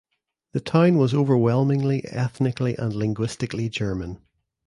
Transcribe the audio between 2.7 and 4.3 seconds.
and linguistically German.